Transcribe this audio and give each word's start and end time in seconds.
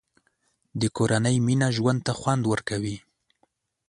د 0.81 0.83
کورنۍ 0.97 1.35
مینه 1.45 1.67
ژوند 1.77 1.99
ته 2.05 2.11
خوند 2.19 2.43
ورکوي. 2.51 2.97